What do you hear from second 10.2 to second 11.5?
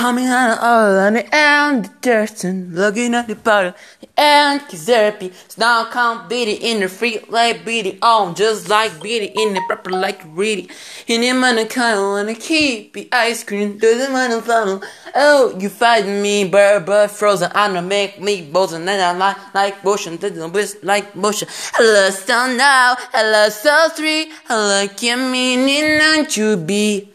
read it. And him